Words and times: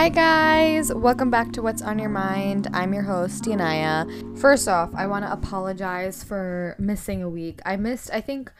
Hi, 0.00 0.08
guys. 0.08 0.94
Welcome 0.94 1.30
back 1.30 1.52
to 1.52 1.60
What's 1.60 1.82
on 1.82 1.98
Your 1.98 2.08
Mind. 2.08 2.68
I'm 2.72 2.94
your 2.94 3.02
host, 3.02 3.44
Yanaya. 3.44 4.38
First 4.38 4.66
off, 4.66 4.94
I 4.94 5.06
want 5.06 5.26
to 5.26 5.30
apologize 5.30 6.24
for 6.24 6.74
missing 6.78 7.22
a 7.22 7.28
week. 7.28 7.60
I 7.66 7.76
missed, 7.76 8.10
I 8.10 8.22
think, 8.22 8.50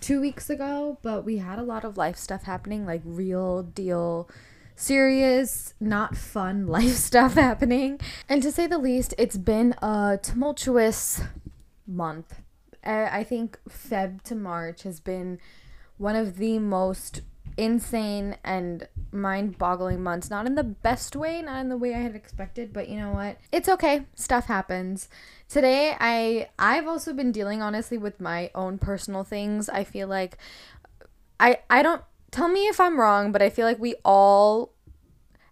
two 0.00 0.20
weeks 0.20 0.50
ago, 0.50 0.98
but 1.00 1.24
we 1.24 1.38
had 1.38 1.58
a 1.58 1.62
lot 1.62 1.86
of 1.86 1.96
life 1.96 2.18
stuff 2.18 2.42
happening, 2.42 2.84
like 2.84 3.00
real 3.06 3.62
deal, 3.62 4.28
serious, 4.76 5.72
not 5.80 6.14
fun 6.14 6.66
life 6.78 6.96
stuff 6.96 7.36
happening. 7.36 7.98
And 8.28 8.42
to 8.42 8.52
say 8.52 8.66
the 8.66 8.76
least, 8.76 9.14
it's 9.16 9.38
been 9.38 9.74
a 9.80 10.18
tumultuous 10.22 11.22
month. 11.86 12.42
I 12.84 13.24
think 13.24 13.58
Feb 13.66 14.20
to 14.24 14.34
March 14.34 14.82
has 14.82 15.00
been 15.00 15.38
one 15.96 16.16
of 16.16 16.36
the 16.36 16.58
most 16.58 17.22
insane 17.56 18.36
and 18.44 18.88
mind 19.12 19.58
boggling 19.58 20.02
months. 20.02 20.30
Not 20.30 20.46
in 20.46 20.54
the 20.54 20.64
best 20.64 21.14
way, 21.14 21.42
not 21.42 21.60
in 21.60 21.68
the 21.68 21.76
way 21.76 21.94
I 21.94 21.98
had 21.98 22.14
expected, 22.14 22.72
but 22.72 22.88
you 22.88 22.98
know 22.98 23.12
what? 23.12 23.38
It's 23.50 23.68
okay. 23.68 24.06
Stuff 24.14 24.46
happens. 24.46 25.08
Today 25.48 25.96
I 26.00 26.48
I've 26.58 26.86
also 26.86 27.12
been 27.12 27.32
dealing 27.32 27.62
honestly 27.62 27.98
with 27.98 28.20
my 28.20 28.50
own 28.54 28.78
personal 28.78 29.24
things. 29.24 29.68
I 29.68 29.84
feel 29.84 30.08
like 30.08 30.38
I 31.38 31.58
I 31.68 31.82
don't 31.82 32.02
tell 32.30 32.48
me 32.48 32.66
if 32.68 32.80
I'm 32.80 32.98
wrong, 32.98 33.32
but 33.32 33.42
I 33.42 33.50
feel 33.50 33.66
like 33.66 33.78
we 33.78 33.94
all 34.04 34.72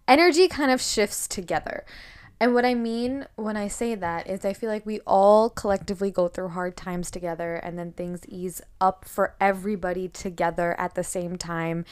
energy 0.07 0.47
kind 0.47 0.71
of 0.71 0.81
shifts 0.81 1.27
together. 1.27 1.85
And 2.41 2.55
what 2.55 2.65
I 2.65 2.73
mean 2.73 3.27
when 3.35 3.55
I 3.55 3.67
say 3.67 3.93
that 3.93 4.27
is 4.27 4.43
I 4.43 4.53
feel 4.53 4.71
like 4.71 4.83
we 4.83 4.99
all 5.01 5.47
collectively 5.51 6.09
go 6.09 6.27
through 6.27 6.47
hard 6.49 6.75
times 6.75 7.11
together 7.11 7.53
and 7.57 7.77
then 7.77 7.91
things 7.91 8.25
ease 8.27 8.63
up 8.81 9.05
for 9.07 9.35
everybody 9.39 10.07
together 10.07 10.73
at 10.79 10.95
the 10.95 11.03
same 11.03 11.37
time. 11.37 11.85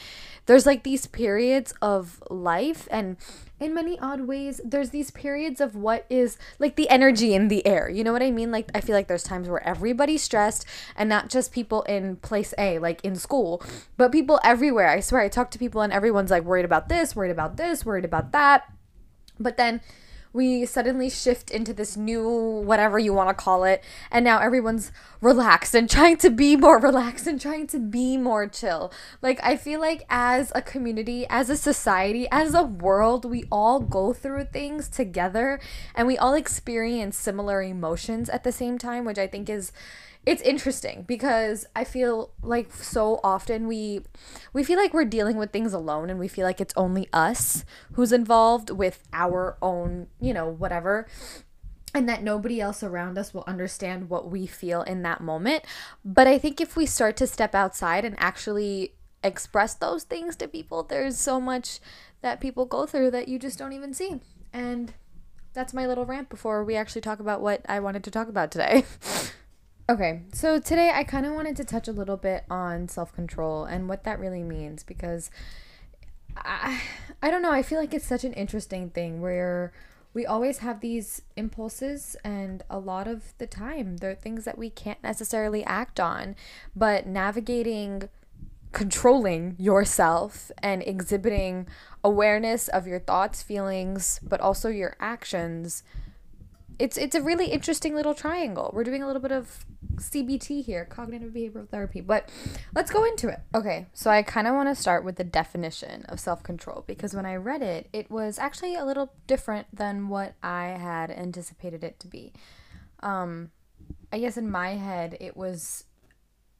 There's 0.46 0.66
like 0.66 0.82
these 0.82 1.06
periods 1.06 1.72
of 1.80 2.20
life 2.30 2.88
and 2.90 3.16
in 3.60 3.72
many 3.72 3.96
odd 4.00 4.22
ways 4.22 4.60
there's 4.64 4.90
these 4.90 5.12
periods 5.12 5.60
of 5.60 5.76
what 5.76 6.04
is 6.10 6.36
like 6.58 6.74
the 6.74 6.90
energy 6.90 7.32
in 7.32 7.46
the 7.46 7.64
air. 7.64 7.88
You 7.88 8.02
know 8.02 8.12
what 8.12 8.20
I 8.20 8.32
mean? 8.32 8.50
Like 8.50 8.72
I 8.74 8.80
feel 8.80 8.96
like 8.96 9.06
there's 9.06 9.22
times 9.22 9.48
where 9.48 9.64
everybody's 9.64 10.24
stressed 10.24 10.66
and 10.96 11.08
not 11.08 11.28
just 11.28 11.52
people 11.52 11.82
in 11.82 12.16
place 12.16 12.54
A 12.58 12.80
like 12.80 13.04
in 13.04 13.14
school, 13.14 13.62
but 13.96 14.10
people 14.10 14.40
everywhere. 14.42 14.88
I 14.88 14.98
swear 14.98 15.20
I 15.20 15.28
talk 15.28 15.52
to 15.52 15.60
people 15.60 15.80
and 15.80 15.92
everyone's 15.92 16.32
like 16.32 16.42
worried 16.42 16.64
about 16.64 16.88
this, 16.88 17.14
worried 17.14 17.30
about 17.30 17.56
this, 17.56 17.86
worried 17.86 18.04
about 18.04 18.32
that. 18.32 18.64
But 19.38 19.56
then 19.56 19.80
we 20.32 20.64
suddenly 20.64 21.10
shift 21.10 21.50
into 21.50 21.72
this 21.72 21.96
new 21.96 22.28
whatever 22.28 22.98
you 22.98 23.12
want 23.12 23.28
to 23.28 23.34
call 23.34 23.64
it 23.64 23.82
and 24.10 24.24
now 24.24 24.38
everyone's 24.38 24.92
relaxed 25.20 25.74
and 25.74 25.90
trying 25.98 26.16
to 26.16 26.30
be 26.30 26.56
more 26.56 26.78
relaxed 26.78 27.26
and 27.26 27.40
trying 27.40 27.66
to 27.66 27.78
be 27.78 28.16
more 28.16 28.46
chill. 28.46 28.92
Like 29.22 29.40
i 29.42 29.56
feel 29.56 29.80
like 29.80 30.04
as 30.08 30.52
a 30.54 30.62
community 30.62 31.26
as 31.28 31.50
a 31.50 31.56
society 31.56 32.28
as 32.30 32.54
a 32.54 32.62
world 32.62 33.24
we 33.24 33.44
all 33.50 33.80
go 33.80 34.12
through 34.12 34.44
things 34.44 34.88
together 34.88 35.60
and 35.94 36.06
we 36.06 36.16
all 36.16 36.34
experience 36.34 37.16
similar 37.16 37.62
emotions 37.62 38.28
at 38.28 38.44
the 38.44 38.52
same 38.52 38.78
time 38.78 39.04
which 39.04 39.18
i 39.18 39.26
think 39.26 39.48
is 39.48 39.72
it's 40.26 40.42
interesting 40.42 41.04
because 41.08 41.66
I 41.74 41.84
feel 41.84 42.32
like 42.42 42.72
so 42.72 43.20
often 43.24 43.66
we 43.66 44.02
we 44.52 44.62
feel 44.62 44.78
like 44.78 44.92
we're 44.92 45.04
dealing 45.04 45.36
with 45.36 45.50
things 45.50 45.72
alone 45.72 46.10
and 46.10 46.18
we 46.18 46.28
feel 46.28 46.44
like 46.44 46.60
it's 46.60 46.74
only 46.76 47.08
us 47.12 47.64
who's 47.92 48.12
involved 48.12 48.70
with 48.70 49.02
our 49.12 49.56
own, 49.62 50.08
you 50.20 50.34
know, 50.34 50.48
whatever 50.48 51.06
and 51.94 52.08
that 52.08 52.22
nobody 52.22 52.60
else 52.60 52.82
around 52.82 53.18
us 53.18 53.34
will 53.34 53.44
understand 53.46 54.08
what 54.08 54.30
we 54.30 54.46
feel 54.46 54.82
in 54.82 55.02
that 55.02 55.20
moment. 55.20 55.64
But 56.04 56.26
I 56.26 56.38
think 56.38 56.60
if 56.60 56.76
we 56.76 56.86
start 56.86 57.16
to 57.16 57.26
step 57.26 57.54
outside 57.54 58.04
and 58.04 58.14
actually 58.18 58.94
express 59.24 59.74
those 59.74 60.04
things 60.04 60.36
to 60.36 60.48
people, 60.48 60.82
there's 60.82 61.18
so 61.18 61.40
much 61.40 61.80
that 62.22 62.40
people 62.40 62.64
go 62.64 62.86
through 62.86 63.10
that 63.12 63.28
you 63.28 63.38
just 63.38 63.58
don't 63.58 63.72
even 63.72 63.92
see. 63.92 64.20
And 64.52 64.92
that's 65.52 65.74
my 65.74 65.86
little 65.86 66.06
rant 66.06 66.28
before 66.28 66.64
we 66.64 66.76
actually 66.76 67.00
talk 67.00 67.18
about 67.18 67.40
what 67.40 67.62
I 67.68 67.80
wanted 67.80 68.04
to 68.04 68.10
talk 68.10 68.28
about 68.28 68.50
today. 68.50 68.84
Okay, 69.90 70.20
so 70.32 70.60
today 70.60 70.92
I 70.94 71.02
kind 71.02 71.26
of 71.26 71.32
wanted 71.32 71.56
to 71.56 71.64
touch 71.64 71.88
a 71.88 71.92
little 71.92 72.16
bit 72.16 72.44
on 72.48 72.86
self 72.86 73.12
control 73.12 73.64
and 73.64 73.88
what 73.88 74.04
that 74.04 74.20
really 74.20 74.44
means 74.44 74.84
because 74.84 75.32
I, 76.36 76.80
I 77.20 77.28
don't 77.28 77.42
know, 77.42 77.50
I 77.50 77.64
feel 77.64 77.80
like 77.80 77.92
it's 77.92 78.06
such 78.06 78.22
an 78.22 78.32
interesting 78.34 78.90
thing 78.90 79.20
where 79.20 79.72
we 80.14 80.24
always 80.24 80.58
have 80.58 80.80
these 80.80 81.22
impulses, 81.36 82.14
and 82.22 82.62
a 82.70 82.78
lot 82.78 83.08
of 83.08 83.34
the 83.38 83.48
time 83.48 83.96
they're 83.96 84.14
things 84.14 84.44
that 84.44 84.56
we 84.56 84.70
can't 84.70 85.02
necessarily 85.02 85.64
act 85.64 85.98
on, 85.98 86.36
but 86.76 87.08
navigating 87.08 88.08
controlling 88.70 89.56
yourself 89.58 90.52
and 90.62 90.84
exhibiting 90.86 91.66
awareness 92.04 92.68
of 92.68 92.86
your 92.86 93.00
thoughts, 93.00 93.42
feelings, 93.42 94.20
but 94.22 94.40
also 94.40 94.68
your 94.68 94.94
actions 95.00 95.82
it's 96.80 96.96
it's 96.96 97.14
a 97.14 97.20
really 97.20 97.46
interesting 97.46 97.94
little 97.94 98.14
triangle. 98.14 98.70
We're 98.72 98.84
doing 98.84 99.02
a 99.02 99.06
little 99.06 99.20
bit 99.20 99.32
of 99.32 99.66
CBT 100.00 100.64
here, 100.64 100.84
cognitive 100.84 101.32
behavioral 101.32 101.68
therapy, 101.68 102.00
but 102.00 102.28
let's 102.74 102.90
go 102.90 103.04
into 103.04 103.28
it. 103.28 103.40
Okay, 103.54 103.86
so 103.92 104.10
I 104.10 104.22
kind 104.22 104.46
of 104.46 104.54
want 104.54 104.68
to 104.68 104.74
start 104.74 105.04
with 105.04 105.16
the 105.16 105.24
definition 105.24 106.04
of 106.08 106.18
self-control 106.18 106.84
because 106.86 107.14
when 107.14 107.26
I 107.26 107.36
read 107.36 107.62
it, 107.62 107.88
it 107.92 108.10
was 108.10 108.38
actually 108.38 108.74
a 108.74 108.84
little 108.84 109.12
different 109.26 109.66
than 109.72 110.08
what 110.08 110.34
I 110.42 110.68
had 110.68 111.10
anticipated 111.10 111.84
it 111.84 112.00
to 112.00 112.08
be. 112.08 112.32
Um 113.00 113.50
I 114.12 114.18
guess 114.18 114.36
in 114.36 114.50
my 114.50 114.70
head 114.70 115.16
it 115.20 115.36
was 115.36 115.84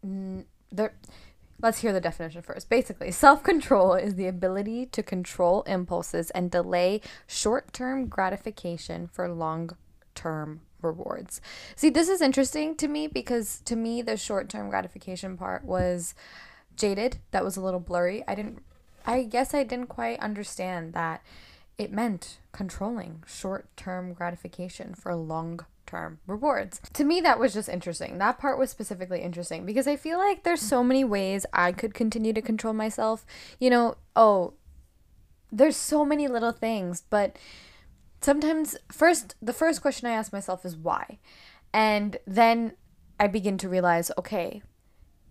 n- 0.04 0.46
there 0.70 0.94
Let's 1.62 1.80
hear 1.80 1.92
the 1.92 2.00
definition 2.00 2.40
first. 2.40 2.70
Basically, 2.70 3.10
self 3.26 3.42
control 3.42 3.94
is 3.94 4.14
the 4.14 4.26
ability 4.26 4.86
to 4.86 5.02
control 5.02 5.62
impulses 5.62 6.30
and 6.30 6.50
delay 6.50 7.00
short 7.26 7.72
term 7.72 8.06
gratification 8.06 9.06
for 9.06 9.28
long 9.28 9.76
term 10.14 10.62
rewards. 10.82 11.41
See, 11.76 11.91
this 11.91 12.08
is 12.08 12.20
interesting 12.20 12.74
to 12.76 12.88
me 12.88 13.06
because 13.06 13.60
to 13.66 13.76
me, 13.76 14.02
the 14.02 14.16
short 14.16 14.48
term 14.48 14.70
gratification 14.70 15.36
part 15.36 15.64
was 15.64 16.14
jaded. 16.76 17.18
That 17.30 17.44
was 17.44 17.56
a 17.56 17.60
little 17.60 17.80
blurry. 17.80 18.24
I 18.26 18.34
didn't, 18.34 18.62
I 19.06 19.24
guess 19.24 19.54
I 19.54 19.62
didn't 19.62 19.88
quite 19.88 20.20
understand 20.20 20.92
that 20.94 21.22
it 21.78 21.92
meant 21.92 22.38
controlling 22.52 23.22
short 23.26 23.66
term 23.76 24.12
gratification 24.12 24.94
for 24.94 25.14
long 25.14 25.60
term 25.86 26.20
rewards. 26.26 26.80
To 26.94 27.04
me, 27.04 27.20
that 27.20 27.38
was 27.38 27.52
just 27.52 27.69
interesting. 27.69 28.19
That 28.19 28.38
part 28.38 28.58
was 28.58 28.70
specifically 28.70 29.22
interesting 29.22 29.66
because 29.66 29.88
I 29.88 29.96
feel 29.96 30.19
like 30.19 30.44
there's 30.44 30.60
so 30.60 30.84
many 30.84 31.04
ways 31.04 31.46
I 31.52 31.72
could 31.72 31.94
continue 31.94 32.32
to 32.32 32.42
control 32.42 32.74
myself. 32.74 33.26
You 33.58 33.70
know, 33.70 33.96
oh, 34.14 34.54
there's 35.50 35.76
so 35.76 36.04
many 36.04 36.28
little 36.28 36.52
things, 36.52 37.02
but 37.10 37.36
sometimes 38.20 38.76
first 38.91 39.34
the 39.41 39.53
first 39.53 39.82
question 39.82 40.08
I 40.08 40.12
ask 40.12 40.32
myself 40.32 40.64
is 40.64 40.76
why? 40.76 41.19
And 41.72 42.16
then 42.26 42.72
I 43.19 43.26
begin 43.26 43.58
to 43.58 43.69
realize, 43.69 44.10
okay, 44.19 44.62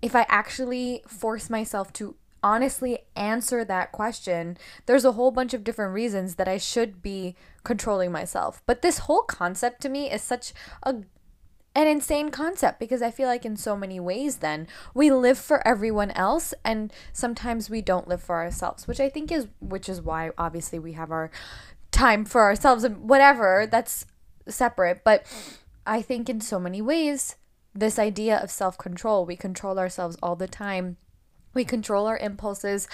if 0.01 0.15
I 0.15 0.25
actually 0.29 1.03
force 1.07 1.49
myself 1.49 1.91
to 1.93 2.15
honestly 2.41 2.99
answer 3.15 3.65
that 3.65 3.91
question, 3.91 4.57
there's 4.85 5.05
a 5.05 5.13
whole 5.13 5.31
bunch 5.31 5.53
of 5.53 5.63
different 5.63 5.93
reasons 5.93 6.35
that 6.35 6.47
I 6.47 6.57
should 6.57 7.01
be 7.01 7.35
controlling 7.63 8.11
myself. 8.11 8.61
But 8.65 8.81
this 8.81 8.99
whole 8.99 9.23
concept 9.23 9.81
to 9.81 9.89
me 9.89 10.09
is 10.11 10.21
such 10.21 10.53
a 10.83 10.95
an 11.75 11.87
insane 11.87 12.29
concept 12.29 12.79
because 12.79 13.01
I 13.01 13.11
feel 13.11 13.27
like 13.27 13.45
in 13.45 13.55
so 13.55 13.75
many 13.75 13.99
ways 13.99 14.37
then 14.37 14.67
we 14.95 15.11
live 15.11 15.37
for 15.37 15.65
everyone 15.67 16.09
else 16.11 16.51
and 16.65 16.91
sometimes 17.13 17.69
we 17.69 17.81
don't 17.81 18.07
live 18.07 18.23
for 18.23 18.37
ourselves, 18.37 18.87
which 18.87 18.99
I 18.99 19.07
think 19.07 19.31
is 19.31 19.47
which 19.59 19.87
is 19.87 20.01
why 20.01 20.31
obviously 20.37 20.79
we 20.79 20.93
have 20.93 21.11
our 21.11 21.29
time 21.91 22.25
for 22.25 22.41
ourselves 22.41 22.83
and 22.83 23.09
whatever, 23.09 23.67
that's 23.69 24.05
separate. 24.47 25.03
But 25.03 25.25
I 25.85 26.01
think 26.01 26.29
in 26.29 26.41
so 26.41 26.59
many 26.59 26.81
ways, 26.81 27.35
this 27.73 27.99
idea 27.99 28.37
of 28.37 28.51
self 28.51 28.77
control, 28.77 29.25
we 29.25 29.35
control 29.35 29.79
ourselves 29.79 30.17
all 30.21 30.35
the 30.35 30.47
time. 30.47 30.97
We 31.53 31.65
control 31.65 32.07
our 32.07 32.17
impulses 32.17 32.87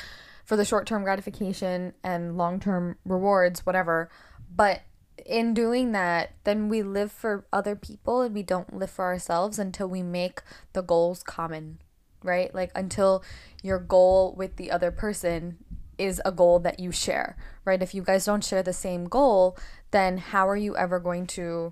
for 0.45 0.55
the 0.55 0.65
short 0.65 0.85
term 0.85 1.03
gratification 1.03 1.93
and 2.03 2.37
long 2.37 2.59
term 2.59 2.97
rewards, 3.05 3.65
whatever. 3.65 4.09
But 4.53 4.81
in 5.25 5.53
doing 5.53 5.91
that, 5.93 6.33
then 6.43 6.69
we 6.69 6.83
live 6.83 7.11
for 7.11 7.47
other 7.51 7.75
people 7.75 8.21
and 8.21 8.35
we 8.35 8.43
don't 8.43 8.77
live 8.77 8.91
for 8.91 9.05
ourselves 9.05 9.57
until 9.59 9.87
we 9.87 10.03
make 10.03 10.41
the 10.73 10.83
goals 10.83 11.23
common, 11.23 11.79
right? 12.23 12.53
Like 12.53 12.71
until 12.75 13.23
your 13.63 13.79
goal 13.79 14.35
with 14.37 14.57
the 14.57 14.71
other 14.71 14.91
person 14.91 15.57
is 15.97 16.21
a 16.25 16.31
goal 16.31 16.59
that 16.59 16.79
you 16.79 16.91
share, 16.91 17.35
right? 17.63 17.81
If 17.81 17.93
you 17.93 18.01
guys 18.01 18.25
don't 18.25 18.43
share 18.43 18.63
the 18.63 18.73
same 18.73 19.05
goal, 19.05 19.57
then 19.91 20.17
how 20.17 20.47
are 20.47 20.57
you 20.57 20.75
ever 20.75 20.99
going 20.99 21.27
to 21.27 21.71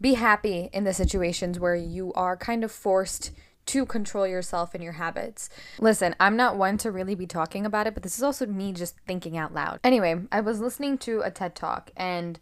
be 0.00 0.14
happy 0.14 0.70
in 0.72 0.84
the 0.84 0.94
situations 0.94 1.60
where 1.60 1.76
you 1.76 2.12
are 2.14 2.36
kind 2.36 2.64
of 2.64 2.72
forced 2.72 3.32
to 3.66 3.86
control 3.86 4.26
yourself 4.26 4.74
and 4.74 4.82
your 4.82 4.94
habits. 4.94 5.48
Listen, 5.78 6.16
I'm 6.18 6.36
not 6.36 6.56
one 6.56 6.76
to 6.78 6.90
really 6.90 7.14
be 7.14 7.26
talking 7.26 7.64
about 7.64 7.86
it, 7.86 7.94
but 7.94 8.02
this 8.02 8.16
is 8.16 8.22
also 8.22 8.46
me 8.46 8.72
just 8.72 8.96
thinking 9.06 9.36
out 9.36 9.54
loud. 9.54 9.78
Anyway, 9.84 10.22
I 10.32 10.40
was 10.40 10.60
listening 10.60 10.98
to 10.98 11.20
a 11.20 11.30
TED 11.30 11.54
Talk 11.54 11.90
and 11.96 12.40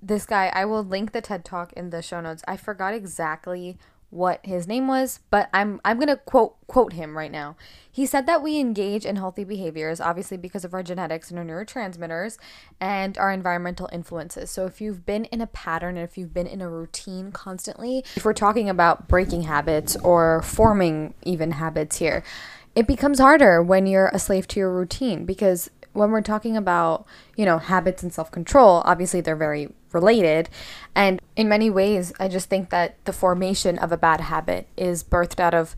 this 0.00 0.26
guy, 0.26 0.52
I 0.54 0.64
will 0.64 0.84
link 0.84 1.10
the 1.10 1.20
TED 1.20 1.44
Talk 1.44 1.72
in 1.72 1.90
the 1.90 2.02
show 2.02 2.20
notes. 2.20 2.44
I 2.46 2.56
forgot 2.56 2.94
exactly 2.94 3.78
what 4.10 4.40
his 4.44 4.66
name 4.66 4.88
was, 4.88 5.20
but 5.30 5.50
I'm 5.52 5.80
I'm 5.84 5.98
going 5.98 6.08
to 6.08 6.16
quote 6.16 6.54
quote 6.66 6.94
him 6.94 7.16
right 7.16 7.30
now. 7.30 7.56
He 7.90 8.06
said 8.06 8.26
that 8.26 8.42
we 8.42 8.58
engage 8.58 9.04
in 9.04 9.16
healthy 9.16 9.44
behaviors 9.44 10.00
obviously 10.00 10.36
because 10.36 10.64
of 10.64 10.72
our 10.72 10.82
genetics 10.82 11.30
and 11.30 11.38
our 11.38 11.44
neurotransmitters 11.44 12.38
and 12.80 13.18
our 13.18 13.30
environmental 13.30 13.88
influences. 13.92 14.50
So 14.50 14.64
if 14.64 14.80
you've 14.80 15.04
been 15.04 15.26
in 15.26 15.40
a 15.40 15.46
pattern 15.46 15.96
and 15.96 16.08
if 16.08 16.16
you've 16.16 16.32
been 16.32 16.46
in 16.46 16.62
a 16.62 16.70
routine 16.70 17.32
constantly, 17.32 18.04
if 18.16 18.24
we're 18.24 18.32
talking 18.32 18.70
about 18.70 19.08
breaking 19.08 19.42
habits 19.42 19.94
or 19.96 20.40
forming 20.42 21.12
even 21.24 21.52
habits 21.52 21.96
here, 21.96 22.24
it 22.74 22.86
becomes 22.86 23.18
harder 23.18 23.62
when 23.62 23.86
you're 23.86 24.10
a 24.14 24.18
slave 24.18 24.48
to 24.48 24.60
your 24.60 24.72
routine 24.72 25.24
because 25.26 25.70
when 25.98 26.10
we're 26.10 26.22
talking 26.22 26.56
about, 26.56 27.06
you 27.36 27.44
know, 27.44 27.58
habits 27.58 28.02
and 28.02 28.12
self-control, 28.12 28.82
obviously 28.84 29.20
they're 29.20 29.36
very 29.36 29.72
related. 29.92 30.48
And 30.94 31.20
in 31.36 31.48
many 31.48 31.70
ways, 31.70 32.12
I 32.18 32.28
just 32.28 32.48
think 32.48 32.70
that 32.70 33.02
the 33.04 33.12
formation 33.12 33.78
of 33.78 33.92
a 33.92 33.96
bad 33.96 34.20
habit 34.20 34.68
is 34.76 35.04
birthed 35.04 35.40
out 35.40 35.54
of 35.54 35.76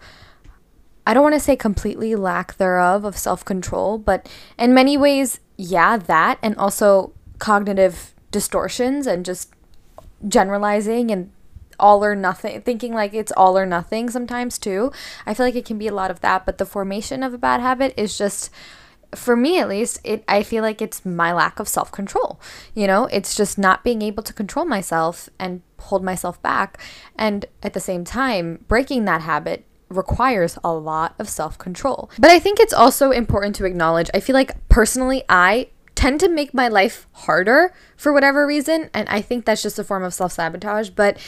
I 1.07 1.15
don't 1.15 1.23
want 1.23 1.35
to 1.35 1.41
say 1.41 1.57
completely 1.57 2.15
lack 2.15 2.57
thereof 2.59 3.05
of 3.05 3.17
self-control, 3.17 3.99
but 3.99 4.29
in 4.59 4.75
many 4.75 4.97
ways, 4.97 5.41
yeah, 5.57 5.97
that 5.97 6.39
and 6.43 6.55
also 6.57 7.13
cognitive 7.39 8.15
distortions 8.31 9.07
and 9.07 9.25
just 9.25 9.53
generalizing 10.29 11.11
and 11.11 11.33
all 11.81 12.05
or 12.05 12.15
nothing 12.15 12.61
thinking 12.61 12.93
like 12.93 13.15
it's 13.15 13.33
all 13.33 13.57
or 13.59 13.67
nothing 13.67 14.11
sometimes 14.11 14.59
too. 14.59 14.93
I 15.27 15.35
feel 15.35 15.47
like 15.47 15.57
it 15.57 15.65
can 15.65 15.79
be 15.79 15.89
a 15.89 15.95
lot 15.95 16.11
of 16.11 16.21
that, 16.21 16.47
but 16.47 16.59
the 16.59 16.67
formation 16.67 17.23
of 17.23 17.35
a 17.35 17.39
bad 17.39 17.61
habit 17.61 17.95
is 17.97 18.17
just 18.17 18.51
for 19.15 19.37
me 19.37 19.59
at 19.59 19.69
least, 19.69 20.01
it 20.05 20.25
I 20.29 20.43
feel 20.43 20.63
like 20.63 20.81
it's 20.81 21.05
my 21.05 21.33
lack 21.33 21.59
of 21.59 21.69
self-control. 21.69 22.41
You 22.75 22.87
know, 22.87 23.07
it's 23.07 23.35
just 23.35 23.59
not 23.59 23.85
being 23.85 24.03
able 24.03 24.23
to 24.23 24.33
control 24.33 24.65
myself 24.65 25.29
and 25.39 25.63
hold 25.79 26.05
myself 26.05 26.41
back 26.43 26.79
and 27.17 27.47
at 27.63 27.73
the 27.73 27.81
same 27.81 28.05
time 28.05 28.65
breaking 28.69 29.07
that 29.07 29.23
habit 29.23 29.65
requires 29.89 30.59
a 30.63 30.73
lot 30.73 31.15
of 31.19 31.29
self-control. 31.29 32.11
But 32.19 32.31
I 32.31 32.39
think 32.39 32.61
it's 32.61 32.73
also 32.73 33.11
important 33.11 33.57
to 33.57 33.65
acknowledge 33.65 34.11
I 34.15 34.21
feel 34.21 34.35
like 34.35 34.69
personally 34.69 35.25
I 35.29 35.69
tend 35.95 36.21
to 36.21 36.29
make 36.29 36.55
my 36.55 36.69
life 36.69 37.07
harder 37.13 37.75
for 37.97 38.13
whatever 38.13 38.47
reason 38.47 38.91
and 38.95 39.09
I 39.09 39.21
think 39.21 39.45
that's 39.45 39.63
just 39.63 39.79
a 39.79 39.85
form 39.85 40.05
of 40.05 40.15
self-sabotage, 40.15 40.91
but 40.91 41.19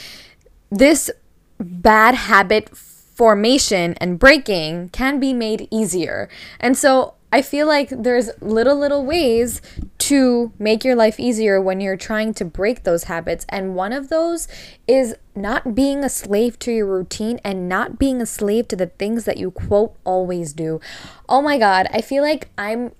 this 0.71 1.11
bad 1.59 2.15
habit 2.15 2.75
formation 2.75 3.93
and 3.95 4.17
breaking 4.17 4.89
can 4.89 5.19
be 5.19 5.33
made 5.33 5.67
easier. 5.69 6.29
And 6.59 6.77
so 6.77 7.12
I 7.33 7.41
feel 7.41 7.65
like 7.65 7.89
there's 7.89 8.29
little, 8.41 8.77
little 8.77 9.03
ways 9.03 9.59
to 9.97 10.53
make 10.59 10.85
your 10.85 10.95
life 10.95 11.19
easier 11.19 11.59
when 11.59 11.81
you're 11.81 11.97
trying 11.97 12.35
to 12.35 12.45
break 12.45 12.83
those 12.83 13.05
habits. 13.05 13.43
And 13.49 13.73
one 13.73 13.91
of 13.91 14.09
those 14.09 14.47
is 14.87 15.15
not 15.35 15.73
being 15.73 16.03
a 16.03 16.09
slave 16.09 16.59
to 16.59 16.71
your 16.71 16.85
routine 16.85 17.39
and 17.43 17.67
not 17.67 17.97
being 17.97 18.21
a 18.21 18.27
slave 18.27 18.67
to 18.67 18.75
the 18.75 18.85
things 18.85 19.25
that 19.25 19.37
you 19.37 19.49
quote 19.49 19.95
always 20.03 20.53
do. 20.53 20.79
Oh 21.27 21.41
my 21.41 21.57
God, 21.57 21.87
I 21.91 22.01
feel 22.01 22.21
like 22.21 22.49
I'm 22.55 22.91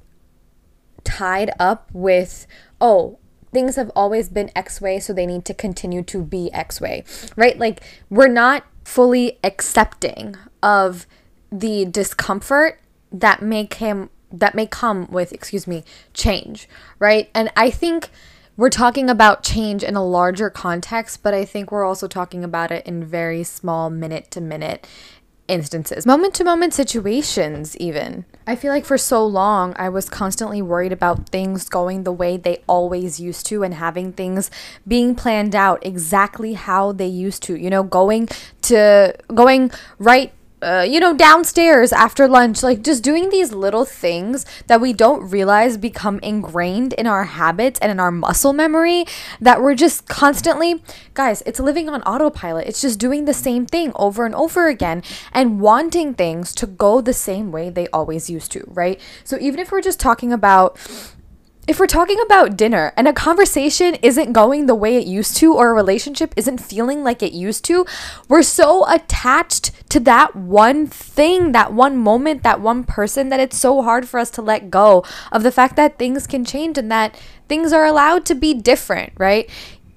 tied 1.04 1.52
up 1.60 1.92
with, 1.94 2.48
oh, 2.82 3.20
things 3.54 3.76
have 3.76 3.92
always 3.96 4.30
been 4.30 4.50
X 4.56 4.82
way, 4.82 5.00
so 5.00 5.14
they 5.14 5.28
need 5.28 5.46
to 5.46 5.54
continue 5.54 6.02
to 6.02 6.24
be 6.24 6.52
X 6.54 6.82
way, 6.82 7.04
right? 7.36 7.60
Like, 7.60 7.84
we're 8.10 8.28
not 8.30 8.66
fully 8.84 9.38
accepting 9.44 10.36
of 10.64 11.06
the 11.52 11.86
discomfort 11.86 12.80
that 13.12 13.44
make 13.44 13.76
him 13.76 14.10
that 14.34 14.56
may 14.56 14.66
come 14.66 15.08
with, 15.10 15.32
excuse 15.32 15.68
me, 15.68 15.84
change, 16.14 16.68
right? 17.00 17.30
And 17.34 17.52
I 17.56 17.70
think 17.70 18.10
we're 18.58 18.70
talking 18.70 19.10
about 19.10 19.44
change 19.44 19.84
in 19.84 19.96
a 19.96 20.06
larger 20.06 20.50
context, 20.50 21.24
but 21.24 21.34
I 21.34 21.46
think 21.46 21.72
we're 21.72 21.86
also 21.86 22.08
talking 22.08 22.44
about 22.44 22.72
it 22.72 22.86
in 22.86 23.06
very 23.06 23.44
small 23.44 23.90
minute 23.90 24.30
to 24.32 24.42
minute 24.42 24.88
instances, 25.48 26.06
moment 26.06 26.34
to 26.36 26.44
moment 26.44 26.74
situations, 26.74 27.76
even. 27.78 28.26
I 28.48 28.56
feel 28.56 28.72
like 28.72 28.86
for 28.86 28.98
so 28.98 29.26
long, 29.26 29.74
I 29.78 29.90
was 29.90 30.10
constantly 30.10 30.62
worried 30.62 30.92
about 30.92 31.30
things 31.30 31.68
going 31.68 32.04
the 32.04 32.12
way 32.12 32.38
they 32.38 32.64
always 32.68 33.20
used 33.20 33.46
to 33.48 33.64
and 33.64 33.74
having 33.74 34.14
things 34.14 34.50
being 34.88 35.16
planned 35.16 35.56
out 35.56 35.86
exactly 35.86 36.54
how 36.54 36.92
they 36.92 37.08
used 37.08 37.44
to, 37.44 37.56
you 37.56 37.70
know, 37.70 37.84
going 37.84 38.30
to, 38.64 39.16
going 39.34 39.72
right 40.00 40.32
uh, 40.64 40.82
you 40.82 41.00
know, 41.00 41.14
downstairs 41.14 41.92
after 41.92 42.28
lunch, 42.28 42.64
like 42.64 42.82
just 42.82 43.04
doing 43.04 43.30
these 43.30 43.52
little 43.52 43.86
things 43.86 44.46
that 44.68 44.82
we 44.82 44.94
don't 44.94 45.30
realize 45.30 45.78
become 45.78 46.20
ingrained 46.24 46.94
in 46.94 47.06
our 47.06 47.26
habits 47.26 47.80
and 47.80 47.92
in 47.92 48.00
our 48.00 48.12
muscle 48.12 48.54
memory 48.54 49.06
that 49.42 49.62
we're 49.62 49.76
just 49.76 50.08
constantly, 50.08 50.82
guys, 51.14 51.44
it's 51.46 51.60
living 51.60 51.90
on 51.90 52.02
autopilot. 52.04 52.68
It's 52.68 52.82
just 52.82 53.00
doing 53.00 53.26
the 53.26 53.34
same 53.34 53.66
thing 53.66 53.92
over 53.96 54.26
and 54.26 54.34
over 54.36 54.68
again 54.68 55.04
and 55.32 55.60
wanting 55.60 56.14
things 56.14 56.56
to 56.56 56.66
go 56.66 57.02
the 57.02 57.14
same 57.14 57.52
way 57.52 57.70
they 57.70 57.88
always 57.88 58.30
used 58.30 58.52
to, 58.54 58.64
right? 58.68 59.00
So 59.24 59.38
even 59.40 59.60
if 59.60 59.72
we're 59.72 59.82
just 59.82 60.00
talking 60.00 60.32
about, 60.32 60.80
if 61.66 61.80
we're 61.80 61.88
talking 61.88 62.20
about 62.26 62.58
dinner 62.58 62.92
and 62.98 63.08
a 63.08 63.14
conversation 63.14 63.96
isn't 63.96 64.34
going 64.34 64.66
the 64.66 64.76
way 64.76 64.98
it 64.98 65.08
used 65.08 65.38
to 65.38 65.54
or 65.54 65.70
a 65.70 65.74
relationship 65.74 66.34
isn't 66.36 66.58
feeling 66.58 67.04
like 67.04 67.24
it 67.24 67.32
used 67.32 67.64
to, 67.66 67.86
we're 68.28 68.44
so 68.44 68.86
attached 68.90 69.72
to 69.90 70.00
that 70.02 70.36
one 70.36 70.88
thing, 70.88 71.54
that 71.54 71.72
one 71.72 71.98
moment, 71.98 72.44
that 72.44 72.60
one 72.60 72.84
person 72.84 73.30
that 73.30 73.40
it's 73.40 73.58
so 73.58 73.82
hard 73.82 74.08
for 74.10 74.20
us 74.20 74.30
to 74.32 74.42
let 74.42 74.70
go 74.70 75.06
of 75.32 75.44
the 75.44 75.52
fact 75.52 75.78
that 75.78 75.98
things 75.98 76.28
can 76.28 76.44
change 76.44 76.78
and 76.78 76.92
that 76.92 77.18
things 77.48 77.72
are 77.72 77.86
allowed 77.86 78.26
to 78.26 78.36
be 78.36 78.54
different, 78.54 79.14
right? 79.18 79.50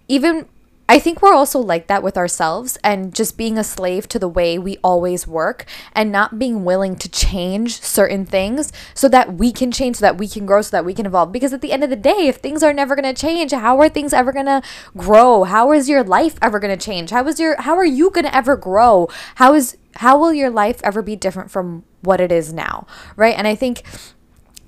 Even 0.06 0.46
I 0.88 1.00
think 1.00 1.20
we're 1.20 1.34
also 1.34 1.58
like 1.58 1.88
that 1.88 2.04
with 2.04 2.16
ourselves 2.16 2.78
and 2.84 3.12
just 3.12 3.36
being 3.36 3.58
a 3.58 3.64
slave 3.64 4.06
to 4.08 4.20
the 4.20 4.28
way 4.28 4.56
we 4.56 4.76
always 4.84 5.26
work 5.26 5.64
and 5.92 6.12
not 6.12 6.38
being 6.38 6.64
willing 6.64 6.94
to 6.96 7.08
change 7.08 7.80
certain 7.80 8.24
things 8.24 8.72
so 8.94 9.08
that 9.08 9.34
we 9.34 9.50
can 9.50 9.72
change, 9.72 9.96
so 9.96 10.02
that 10.02 10.16
we 10.16 10.28
can 10.28 10.46
grow, 10.46 10.62
so 10.62 10.70
that 10.76 10.84
we 10.84 10.94
can 10.94 11.04
evolve. 11.04 11.32
Because 11.32 11.52
at 11.52 11.60
the 11.60 11.72
end 11.72 11.82
of 11.82 11.90
the 11.90 11.96
day, 11.96 12.28
if 12.28 12.36
things 12.36 12.62
are 12.62 12.72
never 12.72 12.94
going 12.94 13.12
to 13.12 13.20
change, 13.20 13.50
how 13.50 13.80
are 13.80 13.88
things 13.88 14.12
ever 14.12 14.32
going 14.32 14.46
to 14.46 14.62
grow? 14.96 15.42
How 15.42 15.72
is 15.72 15.88
your 15.88 16.04
life 16.04 16.38
ever 16.40 16.60
going 16.60 16.76
to 16.76 16.84
change? 16.84 17.10
How 17.10 17.26
is 17.26 17.40
your 17.40 17.60
how 17.60 17.76
are 17.76 17.84
you 17.84 18.10
going 18.10 18.24
to 18.24 18.34
ever 18.34 18.56
grow? 18.56 19.08
How 19.36 19.54
is 19.54 19.76
how 19.96 20.18
will 20.18 20.32
your 20.32 20.50
life 20.50 20.80
ever 20.84 21.02
be 21.02 21.16
different 21.16 21.50
from 21.50 21.82
what 22.02 22.20
it 22.20 22.30
is 22.30 22.52
now? 22.52 22.86
Right? 23.16 23.36
And 23.36 23.48
I 23.48 23.56
think 23.56 23.82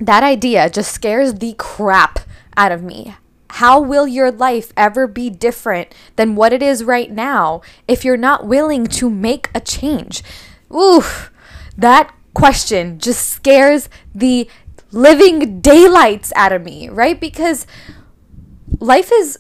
that 0.01 0.25
idea 0.25 0.69
just 0.69 0.91
scares 0.91 1.35
the 1.35 1.55
crap 1.59 2.21
out 2.57 2.73
of 2.73 2.83
me 2.83 3.15
how 3.51 3.81
will 3.81 4.07
your 4.07 4.31
life 4.31 4.73
ever 4.77 5.07
be 5.07 5.31
different 5.31 5.95
than 6.17 6.37
what 6.37 6.53
it 6.53 6.63
is 6.63 6.85
right 6.85 7.11
now 7.11 7.63
if 7.87 8.05
you're 8.05 8.17
not 8.17 8.47
willing 8.47 8.87
to 8.87 9.09
make 9.11 9.49
a 9.55 9.61
change? 9.61 10.23
Ooh, 10.73 11.03
that 11.77 12.15
question 12.35 12.99
just 12.99 13.29
scares 13.29 13.89
the 14.15 14.49
living 14.93 15.61
daylights 15.61 16.33
out 16.37 16.53
of 16.53 16.63
me, 16.63 16.89
right? 16.89 17.21
Because 17.21 17.67
life 18.81 19.11
is 19.13 19.39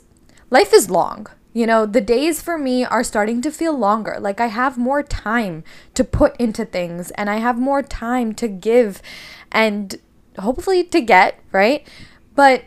life 0.50 0.72
is 0.72 0.90
long. 0.90 1.26
You 1.52 1.66
know, 1.66 1.86
the 1.86 2.00
days 2.00 2.40
for 2.40 2.56
me 2.56 2.84
are 2.84 3.02
starting 3.02 3.42
to 3.42 3.50
feel 3.50 3.76
longer. 3.76 4.18
Like 4.20 4.40
I 4.40 4.46
have 4.46 4.78
more 4.78 5.02
time 5.02 5.64
to 5.94 6.04
put 6.04 6.36
into 6.36 6.64
things 6.64 7.10
and 7.12 7.28
I 7.28 7.36
have 7.36 7.58
more 7.58 7.82
time 7.82 8.34
to 8.34 8.48
give 8.48 9.02
and 9.50 9.96
hopefully 10.38 10.84
to 10.84 11.00
get, 11.00 11.40
right? 11.50 11.86
But 12.34 12.64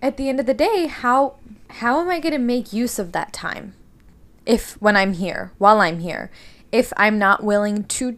at 0.00 0.16
the 0.16 0.28
end 0.28 0.40
of 0.40 0.46
the 0.46 0.54
day, 0.54 0.86
how 0.86 1.36
how 1.70 2.00
am 2.00 2.08
I 2.08 2.18
going 2.20 2.32
to 2.32 2.38
make 2.38 2.72
use 2.72 2.98
of 2.98 3.12
that 3.12 3.32
time? 3.32 3.74
If 4.46 4.80
when 4.80 4.96
I'm 4.96 5.14
here, 5.14 5.52
while 5.58 5.80
I'm 5.80 6.00
here, 6.00 6.30
if 6.72 6.92
I'm 6.96 7.18
not 7.18 7.42
willing 7.44 7.84
to 7.84 8.16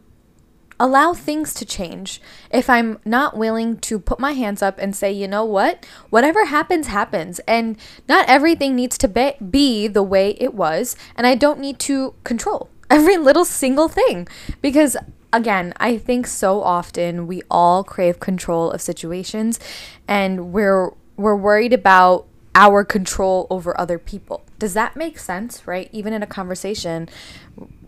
allow 0.78 1.12
things 1.12 1.52
to 1.54 1.64
change, 1.64 2.20
if 2.50 2.70
I'm 2.70 2.98
not 3.04 3.36
willing 3.36 3.78
to 3.80 3.98
put 3.98 4.18
my 4.18 4.32
hands 4.32 4.62
up 4.62 4.78
and 4.78 4.96
say, 4.96 5.12
you 5.12 5.28
know 5.28 5.44
what, 5.44 5.84
whatever 6.08 6.46
happens, 6.46 6.86
happens. 6.86 7.38
And 7.40 7.76
not 8.08 8.28
everything 8.28 8.74
needs 8.74 8.96
to 8.98 9.08
be, 9.08 9.32
be 9.50 9.88
the 9.88 10.02
way 10.02 10.36
it 10.40 10.54
was. 10.54 10.96
And 11.16 11.26
I 11.26 11.34
don't 11.34 11.60
need 11.60 11.78
to 11.80 12.14
control 12.24 12.70
every 12.90 13.18
little 13.18 13.44
single 13.44 13.88
thing. 13.88 14.26
Because 14.62 14.96
again, 15.32 15.74
I 15.76 15.98
think 15.98 16.26
so 16.26 16.62
often 16.62 17.26
we 17.26 17.42
all 17.50 17.84
crave 17.84 18.18
control 18.18 18.70
of 18.70 18.80
situations 18.80 19.60
and 20.08 20.52
we're 20.52 20.92
we're 21.16 21.36
worried 21.36 21.72
about 21.72 22.26
our 22.54 22.84
control 22.84 23.46
over 23.48 23.78
other 23.80 23.98
people. 23.98 24.42
Does 24.58 24.74
that 24.74 24.96
make 24.96 25.18
sense, 25.18 25.66
right? 25.66 25.88
Even 25.92 26.12
in 26.12 26.22
a 26.22 26.26
conversation, 26.26 27.08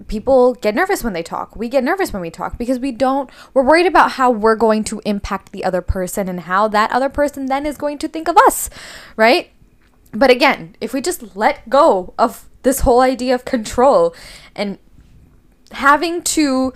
people 0.07 0.55
get 0.55 0.75
nervous 0.75 1.03
when 1.03 1.13
they 1.13 1.23
talk. 1.23 1.57
We 1.57 1.69
get 1.69 1.83
nervous 1.83 2.13
when 2.13 2.23
we 2.23 2.31
talk 2.31 2.59
because 2.59 2.79
we 2.79 2.93
don't, 2.93 3.29
we're 3.55 3.65
worried 3.65 3.87
about 3.87 4.13
how 4.13 4.31
we're 4.31 4.57
going 4.57 4.85
to 4.85 5.01
impact 5.05 5.53
the 5.53 5.65
other 5.65 5.83
person 5.83 6.29
and 6.29 6.41
how 6.41 6.69
that 6.69 6.93
other 6.93 7.09
person 7.09 7.47
then 7.47 7.67
is 7.67 7.77
going 7.77 7.99
to 7.99 8.09
think 8.09 8.29
of 8.29 8.37
us, 8.37 8.71
right? 9.17 9.51
But 10.13 10.31
again, 10.31 10.77
if 10.81 10.93
we 10.93 11.01
just 11.01 11.35
let 11.35 11.69
go 11.69 12.15
of 12.19 12.49
this 12.63 12.81
whole 12.81 13.01
idea 13.01 13.35
of 13.35 13.45
control 13.45 14.15
and 14.55 14.79
having 15.73 16.23
to 16.23 16.73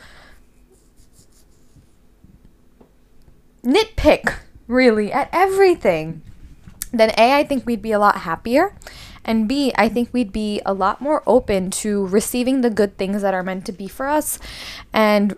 nitpick 3.62 4.38
really 4.66 5.12
at 5.12 5.28
everything 5.32 6.22
then 6.92 7.10
A, 7.18 7.34
I 7.34 7.44
think 7.44 7.66
we'd 7.66 7.82
be 7.82 7.92
a 7.92 7.98
lot 7.98 8.18
happier. 8.18 8.74
And 9.24 9.48
B, 9.48 9.72
I 9.76 9.88
think 9.88 10.10
we'd 10.12 10.32
be 10.32 10.62
a 10.64 10.72
lot 10.72 11.00
more 11.00 11.22
open 11.26 11.70
to 11.82 12.06
receiving 12.06 12.60
the 12.60 12.70
good 12.70 12.96
things 12.96 13.22
that 13.22 13.34
are 13.34 13.42
meant 13.42 13.66
to 13.66 13.72
be 13.72 13.88
for 13.88 14.06
us 14.06 14.38
and 14.92 15.36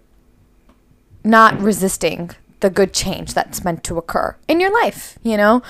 not 1.24 1.58
resisting 1.58 2.30
the 2.60 2.70
good 2.70 2.92
change 2.92 3.34
that's 3.34 3.64
meant 3.64 3.84
to 3.84 3.96
occur 3.96 4.36
in 4.46 4.60
your 4.60 4.72
life, 4.72 5.18
you 5.22 5.36
know? 5.36 5.62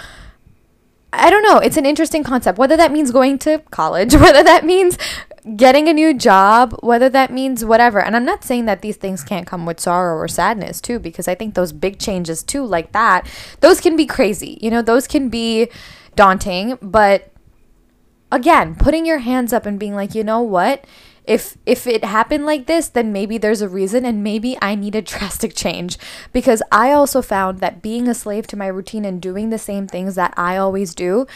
I 1.13 1.31
don't 1.31 1.43
know. 1.43 1.59
It's 1.59 1.77
an 1.77 1.87
interesting 1.87 2.23
concept. 2.23 2.59
Whether 2.59 2.77
that 2.77 2.93
means 2.93 3.11
going 3.11 3.39
to 3.41 3.61
college, 3.71 4.15
whether 4.17 4.43
that 4.43 4.65
means 4.65 4.99
getting 5.57 5.89
a 5.89 5.93
new 5.93 6.15
job, 6.15 6.79
whether 6.83 7.09
that 7.09 7.33
means 7.33 7.65
whatever. 7.65 8.01
And 8.01 8.15
I'm 8.17 8.25
not 8.25 8.45
saying 8.45 8.67
that 8.67 8.83
these 8.83 8.97
things 8.97 9.23
can't 9.23 9.47
come 9.47 9.67
with 9.67 9.81
sorrow 9.81 10.17
or 10.17 10.29
sadness 10.29 10.81
too, 10.81 10.99
because 10.99 11.29
I 11.29 11.35
think 11.35 11.55
those 11.55 11.73
big 11.73 11.99
changes 11.99 12.43
too, 12.43 12.65
like 12.65 12.93
that, 12.93 13.29
those 13.61 13.81
can 13.81 13.97
be 13.97 14.07
crazy. 14.07 14.59
You 14.61 14.71
know, 14.71 14.83
those 14.83 15.07
can 15.07 15.29
be 15.29 15.69
daunting. 16.17 16.79
But 16.83 17.33
again, 18.31 18.75
putting 18.75 19.07
your 19.07 19.19
hands 19.19 19.53
up 19.53 19.67
and 19.67 19.79
being 19.79 19.95
like, 19.95 20.15
you 20.15 20.25
know 20.25 20.41
what? 20.41 20.85
If 21.29 21.59
if 21.67 21.87
it 21.87 22.03
happened 22.03 22.47
like 22.47 22.67
this 22.67 22.89
then 22.89 23.13
maybe 23.13 23.39
there's 23.39 23.61
a 23.61 23.69
reason 23.69 24.05
and 24.05 24.25
maybe 24.25 24.57
i 24.63 24.75
need 24.75 24.95
a 24.95 25.03
drastic 25.13 25.55
change. 25.55 25.99
Because 26.33 26.63
i 26.73 26.91
also 26.93 27.23
found 27.23 27.61
that 27.61 27.83
being 27.83 28.09
a 28.09 28.15
slave 28.15 28.47
to 28.49 28.57
my 28.57 28.67
routine 28.67 29.05
and 29.05 29.21
doing 29.21 29.51
the 29.51 29.59
same 29.59 29.87
things 29.87 30.15
that 30.15 30.35
i 30.37 30.57
always 30.57 30.95
do 30.95 31.27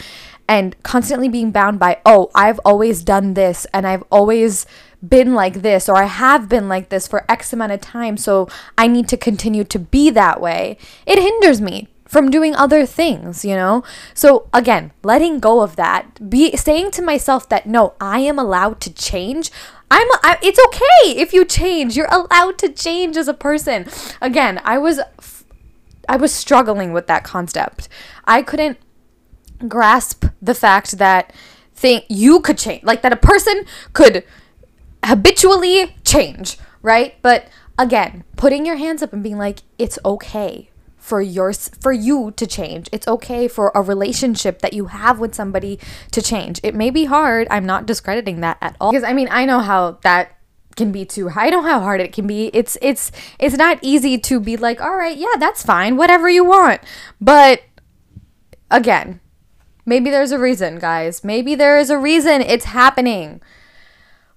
and 0.49 0.81
constantly 0.83 1.29
being 1.29 1.51
bound 1.51 1.79
by 1.79 1.99
oh 2.07 2.31
i've 2.35 2.59
always 2.65 3.03
done 3.05 3.35
this 3.35 3.67
and 3.73 3.87
i've 3.87 4.05
always 4.11 4.67
been 5.07 5.35
like 5.35 5.63
this 5.63 5.89
or 5.89 5.97
i 5.97 6.05
have 6.05 6.49
been 6.49 6.69
like 6.69 6.89
this 6.89 7.07
for 7.07 7.25
x 7.31 7.53
amount 7.53 7.73
of 7.73 7.81
time 7.81 8.17
so 8.17 8.49
i 8.79 8.87
need 8.87 9.09
to 9.09 9.17
continue 9.17 9.65
to 9.65 9.79
be 9.79 10.11
that 10.11 10.41
way. 10.41 10.79
It 11.07 11.19
hinders 11.19 11.61
me 11.61 11.89
from 12.13 12.31
doing 12.31 12.55
other 12.55 12.85
things, 12.85 13.43
you 13.43 13.55
know? 13.55 13.83
So 14.13 14.47
again, 14.53 14.93
letting 15.03 15.41
go 15.41 15.63
of 15.63 15.77
that, 15.77 16.29
be 16.29 16.55
saying 16.59 16.91
to 16.91 17.03
myself 17.03 17.49
that 17.49 17.65
no, 17.67 17.95
I 18.03 18.19
am 18.19 18.39
allowed 18.39 18.83
to 18.83 18.93
change. 18.93 19.51
I'm 19.91 20.07
I, 20.23 20.37
it's 20.43 20.61
okay 20.67 21.19
if 21.19 21.33
you 21.33 21.47
change. 21.47 21.97
You're 21.97 22.13
allowed 22.13 22.59
to 22.59 22.69
change 22.69 23.17
as 23.17 23.29
a 23.29 23.35
person. 23.35 23.89
Again, 24.21 24.61
I 24.63 24.77
was 24.77 25.01
I 26.07 26.17
was 26.17 26.35
struggling 26.35 26.93
with 26.93 27.07
that 27.07 27.25
concept. 27.25 27.89
I 28.27 28.43
couldn't 28.43 28.77
grasp 29.67 30.27
the 30.43 30.55
fact 30.55 30.99
that 30.99 31.33
think 31.75 32.05
you 32.11 32.41
could 32.41 32.59
change, 32.59 32.85
like 32.85 33.01
that 33.01 33.15
a 33.15 33.17
person 33.17 33.65
could 33.95 34.23
habitually 35.03 35.97
change, 36.05 36.59
right? 36.83 37.15
But 37.23 37.49
again, 37.79 38.25
putting 38.37 38.67
your 38.67 38.77
hands 38.77 39.03
up 39.03 39.15
and 39.15 39.23
being 39.23 39.39
like 39.39 39.61
it's 39.79 39.99
okay 40.05 40.69
for 41.03 41.21
yours 41.21 41.69
for 41.81 41.93
you 41.93 42.31
to 42.37 42.47
change. 42.47 42.89
It's 42.93 43.09
okay 43.09 43.49
for 43.49 43.73
a 43.75 43.83
relationship 43.83 44.61
that 44.61 44.73
you 44.73 44.87
have 44.87 45.19
with 45.19 45.35
somebody 45.35 45.81
to 46.13 46.23
change. 46.23 46.61
It 46.63 46.77
may 46.77 46.91
be 46.91 47.07
hard. 47.07 47.49
I'm 47.51 47.67
not 47.67 47.87
discrediting 47.87 48.41
that 48.41 48.57
at 48.61 48.77
all. 48.81 48.93
Because 48.93 49.03
I 49.03 49.13
mean, 49.13 49.27
I 49.31 49.45
know 49.45 49.59
how 49.59 49.99
that 50.05 50.39
can 50.77 50.91
be 50.91 51.05
too 51.05 51.29
I 51.37 51.51
know 51.51 51.61
how 51.61 51.81
hard 51.81 52.01
it 52.01 52.13
can 52.13 52.29
be. 52.29 52.51
It's 52.55 52.79
it's 52.81 53.11
it's 53.41 53.57
not 53.57 53.81
easy 53.83 54.17
to 54.17 54.39
be 54.39 54.57
like, 54.57 54.81
"All 54.81 54.97
right, 54.97 55.17
yeah, 55.17 55.35
that's 55.39 55.65
fine. 55.65 55.97
Whatever 55.97 56.31
you 56.31 56.45
want." 56.45 56.81
But 57.21 57.63
again, 58.71 59.21
maybe 59.85 60.09
there's 60.09 60.31
a 60.31 60.39
reason, 60.39 60.79
guys. 60.79 61.25
Maybe 61.25 61.57
there 61.57 61.79
is 61.79 61.91
a 61.91 61.99
reason 61.99 62.43
it's 62.43 62.67
happening. 62.67 63.41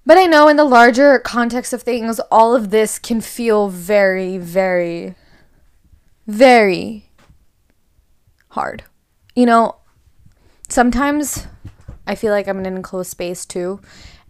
But 0.04 0.18
I 0.18 0.26
know 0.26 0.48
in 0.48 0.56
the 0.56 0.64
larger 0.64 1.20
context 1.20 1.72
of 1.72 1.82
things, 1.82 2.18
all 2.30 2.56
of 2.56 2.70
this 2.70 2.98
can 2.98 3.20
feel 3.20 3.68
very, 3.68 4.36
very 4.36 5.14
very 6.26 7.10
hard. 8.48 8.84
You 9.34 9.46
know, 9.46 9.76
sometimes 10.68 11.46
I 12.06 12.14
feel 12.14 12.32
like 12.32 12.48
I'm 12.48 12.58
in 12.58 12.66
an 12.66 12.76
enclosed 12.76 13.10
space 13.10 13.44
too. 13.44 13.80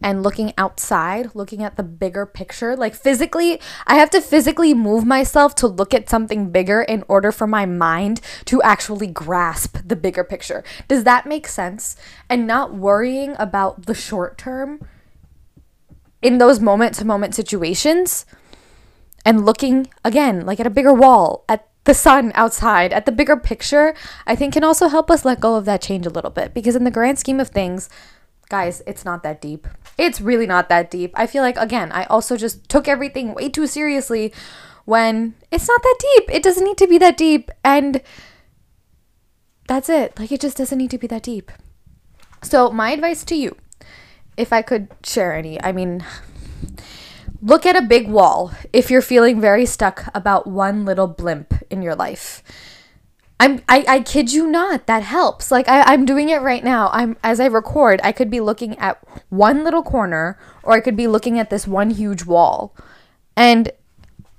And 0.03 0.23
looking 0.23 0.53
outside, 0.59 1.35
looking 1.35 1.63
at 1.63 1.77
the 1.77 1.83
bigger 1.83 2.27
picture, 2.27 2.77
like 2.77 2.95
physically, 2.95 3.59
I 3.87 3.95
have 3.95 4.11
to 4.11 4.21
physically 4.21 4.75
move 4.75 5.07
myself 5.07 5.55
to 5.57 5.67
look 5.67 5.95
at 5.95 6.11
something 6.11 6.51
bigger 6.51 6.83
in 6.83 7.03
order 7.09 7.33
for 7.33 7.47
my 7.47 7.65
mind 7.65 8.21
to 8.45 8.61
actually 8.61 9.07
grasp 9.07 9.79
the 9.83 9.97
bigger 9.97 10.23
picture. 10.23 10.63
Does 10.87 11.05
that 11.05 11.25
make 11.25 11.49
sense? 11.49 11.97
And 12.29 12.47
not 12.47 12.75
worrying 12.75 13.37
about 13.39 13.87
the 13.87 13.95
short 13.95 14.37
term 14.37 14.87
in 16.21 16.37
those 16.37 16.61
moment 16.61 16.95
to 16.97 17.07
moment 17.07 17.35
situations 17.35 18.27
and 19.25 19.47
looking 19.47 19.89
again, 20.05 20.45
like 20.45 20.61
at 20.61 20.67
a 20.67 20.71
bigger 20.71 20.93
wall, 20.93 21.47
at 21.49 21.69
the 21.87 21.95
sun 21.95 22.33
outside 22.35 22.93
at 22.93 23.07
the 23.07 23.13
bigger 23.13 23.37
picture, 23.37 23.95
I 24.27 24.37
think 24.37 24.53
can 24.53 24.65
also 24.65 24.89
help 24.89 25.11
us 25.11 25.25
let 25.25 25.41
go 25.41 25.55
of 25.55 25.65
that 25.65 25.81
change 25.81 26.05
a 26.05 26.11
little 26.11 26.31
bit. 26.31 26.53
Because 26.53 26.77
in 26.77 26.85
the 26.85 26.91
grand 26.91 27.19
scheme 27.19 27.41
of 27.41 27.49
things, 27.49 27.89
guys, 28.49 28.83
it's 28.87 29.05
not 29.05 29.23
that 29.23 29.41
deep. 29.41 29.67
It's 29.97 30.21
really 30.21 30.47
not 30.47 30.69
that 30.69 30.91
deep. 30.91 31.13
I 31.15 31.27
feel 31.27 31.43
like, 31.43 31.57
again, 31.57 31.91
I 31.93 32.05
also 32.05 32.37
just 32.37 32.69
took 32.69 32.87
everything 32.87 33.35
way 33.35 33.49
too 33.49 33.67
seriously 33.67 34.33
when 34.85 35.35
it's 35.51 35.69
not 35.69 35.83
that 35.83 35.99
deep. 36.01 36.31
It 36.31 36.43
doesn't 36.43 36.65
need 36.65 36.79
to 36.79 36.87
be 36.87 36.99
that 36.99 37.17
deep. 37.17 37.51
And 37.65 38.03
that's 39.69 39.89
it. 39.89 40.19
Like, 40.19 40.31
it 40.33 40.41
just 40.41 40.57
doesn't 40.57 40.79
need 40.79 40.91
to 40.91 40.99
be 40.99 41.07
that 41.07 41.23
deep. 41.23 41.51
So, 42.43 42.71
my 42.71 42.91
advice 42.91 43.25
to 43.25 43.35
you, 43.35 43.57
if 44.37 44.53
I 44.53 44.63
could 44.63 44.89
share 45.03 45.35
any, 45.35 45.63
I 45.63 45.73
mean, 45.73 46.05
Look 47.43 47.67
at 47.67 47.77
a 47.77 47.83
big 47.83 48.09
wall 48.09 48.53
if 48.73 48.91
you're 48.91 49.03
feeling 49.03 49.41
very 49.41 49.67
stuck 49.67 50.09
about 50.15 50.47
one 50.47 50.85
little 50.85 51.07
blimp 51.07 51.55
in 51.71 51.83
your 51.83 51.95
life. 51.95 52.43
I'm 53.39 53.63
I, 53.69 53.85
I 53.87 54.01
kid 54.01 54.33
you 54.33 54.47
not, 54.47 54.87
that 54.87 55.03
helps. 55.03 55.51
Like 55.51 55.69
I, 55.69 55.83
I'm 55.83 56.07
doing 56.07 56.31
it 56.31 56.41
right 56.41 56.65
now. 56.65 56.89
I'm 56.93 57.17
as 57.23 57.39
I 57.39 57.47
record, 57.47 58.01
I 58.03 58.13
could 58.13 58.31
be 58.31 58.41
looking 58.41 58.79
at 58.79 58.99
one 59.29 59.65
little 59.65 59.83
corner 59.83 60.39
or 60.63 60.73
I 60.73 60.81
could 60.81 60.97
be 60.97 61.07
looking 61.07 61.39
at 61.39 61.51
this 61.51 61.67
one 61.67 61.91
huge 61.91 62.25
wall. 62.25 62.75
And 63.37 63.71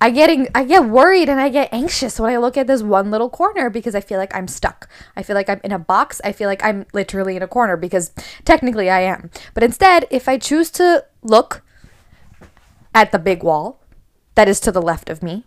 I 0.01 0.10
getting 0.10 0.48
I 0.56 0.63
get 0.63 0.86
worried 0.86 1.30
and 1.30 1.39
I 1.39 1.50
get 1.50 1.72
anxious 1.72 2.20
when 2.20 2.32
I 2.32 2.38
look 2.38 2.58
at 2.58 2.66
this 2.66 2.82
one 2.82 3.12
little 3.12 3.30
corner 3.30 3.70
because 3.70 3.94
I 3.94 4.01
feel 4.01 4.18
like 4.18 4.36
I'm 4.36 4.48
stuck. 4.48 4.89
I 5.16 5.22
feel 5.22 5.36
like 5.36 5.50
I'm 5.50 5.62
in 5.63 5.72
a 5.72 5.80
box. 5.80 6.20
I 6.24 6.32
feel 6.32 6.48
like 6.48 6.63
I'm 6.63 6.88
literally 6.94 7.36
in 7.36 7.44
a 7.44 7.48
corner 7.48 7.77
because 7.77 8.12
technically 8.46 8.89
I 8.89 9.01
am. 9.01 9.30
But 9.54 9.63
instead, 9.63 10.08
if 10.10 10.27
I 10.27 10.39
choose 10.39 10.72
to 10.72 11.06
look 11.22 11.63
at 12.98 13.12
the 13.12 13.20
big 13.20 13.44
wall 13.44 13.80
that 14.34 14.50
is 14.50 14.60
to 14.60 14.72
the 14.72 14.82
left 14.82 15.08
of 15.10 15.22
me. 15.22 15.44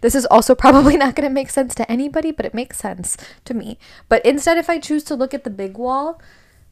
This 0.00 0.14
is 0.14 0.24
also 0.26 0.54
probably 0.64 0.96
not 0.96 1.14
going 1.14 1.28
to 1.28 1.32
make 1.32 1.50
sense 1.50 1.74
to 1.74 1.90
anybody, 1.90 2.30
but 2.30 2.46
it 2.46 2.54
makes 2.54 2.78
sense 2.78 3.16
to 3.44 3.54
me. 3.54 3.78
But 4.08 4.24
instead, 4.24 4.56
if 4.56 4.70
I 4.70 4.78
choose 4.78 5.04
to 5.04 5.14
look 5.14 5.34
at 5.34 5.44
the 5.44 5.50
big 5.50 5.76
wall, 5.76 6.20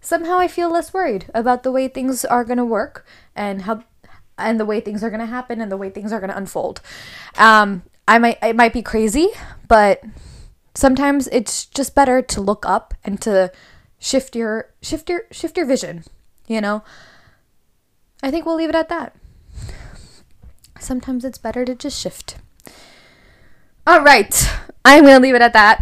somehow 0.00 0.38
I 0.38 0.49
feel 0.49 0.70
less 0.70 0.94
worried 0.94 1.26
about 1.35 1.62
the 1.62 1.70
way 1.70 1.87
things 1.87 2.25
are 2.25 2.44
going 2.44 2.56
to 2.56 2.64
work 2.64 3.06
and 3.35 3.62
how 3.62 3.85
and 4.38 4.61
the 4.61 4.66
way 4.66 4.80
things 4.80 5.02
are 5.02 5.08
going 5.08 5.20
to 5.20 5.26
happen 5.26 5.61
and 5.62 5.73
the 5.73 5.78
way 5.78 5.88
things 5.88 6.12
are 6.12 6.20
going 6.20 6.30
to 6.30 6.37
unfold. 6.37 6.80
Um, 7.37 7.82
I 8.08 8.18
might 8.18 8.38
it 8.42 8.56
might 8.56 8.73
be 8.73 8.82
crazy, 8.82 9.28
but 9.68 10.02
sometimes 10.75 11.28
it's 11.28 11.66
just 11.66 11.94
better 11.94 12.23
to 12.23 12.40
look 12.40 12.64
up 12.66 12.94
and 13.04 13.20
to 13.23 13.52
shift 13.99 14.35
your 14.35 14.73
shift 14.80 15.11
your 15.11 15.25
shift 15.30 15.56
your 15.56 15.66
vision. 15.66 16.04
You 16.46 16.61
know, 16.61 16.85
I 18.23 18.30
think 18.30 18.46
we'll 18.46 18.56
leave 18.56 18.70
it 18.70 18.75
at 18.75 18.88
that 18.88 19.14
sometimes 20.78 21.25
it's 21.25 21.38
better 21.38 21.64
to 21.64 21.75
just 21.75 22.00
shift. 22.00 22.37
All 23.87 24.02
right. 24.02 24.50
I'm 24.85 25.04
to 25.04 25.18
leave 25.18 25.35
it 25.35 25.42
at 25.42 25.52
that. 25.52 25.80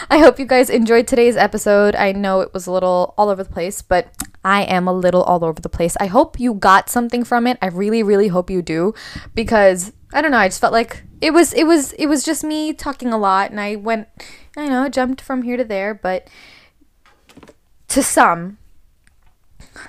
I 0.10 0.18
hope 0.18 0.38
you 0.38 0.46
guys 0.46 0.70
enjoyed 0.70 1.06
today's 1.06 1.36
episode. 1.36 1.94
I 1.94 2.12
know 2.12 2.40
it 2.40 2.52
was 2.54 2.66
a 2.66 2.72
little 2.72 3.14
all 3.16 3.28
over 3.28 3.42
the 3.42 3.50
place, 3.50 3.82
but 3.82 4.08
I 4.44 4.62
am 4.62 4.88
a 4.88 4.92
little 4.92 5.22
all 5.22 5.44
over 5.44 5.60
the 5.60 5.68
place. 5.68 5.96
I 6.00 6.06
hope 6.06 6.40
you 6.40 6.54
got 6.54 6.88
something 6.88 7.24
from 7.24 7.46
it. 7.46 7.58
I 7.62 7.66
really 7.66 8.02
really 8.02 8.28
hope 8.28 8.50
you 8.50 8.62
do 8.62 8.94
because 9.34 9.92
I 10.12 10.20
don't 10.20 10.30
know, 10.30 10.38
I 10.38 10.48
just 10.48 10.60
felt 10.60 10.72
like 10.72 11.04
it 11.20 11.32
was 11.32 11.52
it 11.52 11.66
was 11.66 11.92
it 11.92 12.06
was 12.06 12.24
just 12.24 12.42
me 12.42 12.72
talking 12.72 13.12
a 13.12 13.18
lot 13.18 13.50
and 13.50 13.60
I 13.60 13.76
went 13.76 14.08
I 14.56 14.68
know, 14.68 14.88
jumped 14.88 15.20
from 15.20 15.42
here 15.42 15.56
to 15.56 15.64
there, 15.64 15.94
but 15.94 16.28
to 17.88 18.02
some 18.02 18.58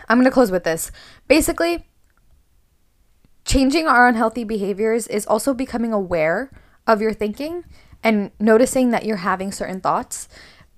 I'm 0.08 0.24
to 0.24 0.32
close 0.32 0.52
with 0.52 0.64
this. 0.64 0.92
Basically, 1.28 1.88
changing 3.46 3.88
our 3.88 4.08
unhealthy 4.08 4.44
behaviors 4.44 5.08
is 5.08 5.26
also 5.26 5.54
becoming 5.54 5.94
aware 5.94 6.52
of 6.88 7.02
your 7.02 7.14
thinking 7.14 7.64
and 8.04 8.32
noticing 8.40 8.92
that 8.92 9.06
you're 9.06 9.18
having 9.18 9.52
certain 9.52 9.80
thoughts 9.80 10.28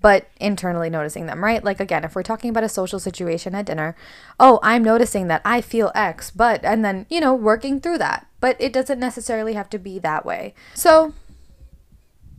but 0.05 0.29
internally 0.39 0.87
noticing 0.87 1.25
them, 1.25 1.43
right? 1.43 1.63
Like 1.63 1.79
again, 1.79 2.03
if 2.03 2.13
we're 2.13 2.21
talking 2.21 2.51
about 2.51 2.63
a 2.63 2.69
social 2.69 2.99
situation 2.99 3.55
at 3.55 3.65
dinner, 3.65 3.95
oh, 4.39 4.59
I'm 4.61 4.83
noticing 4.83 5.29
that 5.29 5.41
I 5.43 5.61
feel 5.61 5.91
X, 5.95 6.29
but 6.29 6.63
and 6.63 6.85
then, 6.85 7.07
you 7.09 7.19
know, 7.19 7.33
working 7.33 7.79
through 7.79 7.97
that. 7.97 8.27
But 8.39 8.55
it 8.59 8.71
doesn't 8.71 8.99
necessarily 8.99 9.53
have 9.53 9.67
to 9.71 9.79
be 9.79 9.97
that 9.97 10.23
way. 10.23 10.53
So 10.75 11.15